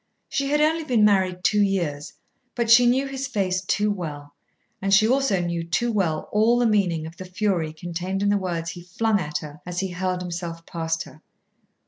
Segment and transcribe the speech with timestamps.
[0.29, 2.13] She had only been married two years,
[2.55, 4.33] but she knew his face too well;
[4.81, 8.35] and she also knew too well all the meaning of the fury contained in the
[8.37, 11.21] words he flung at her as he hurled himself past her.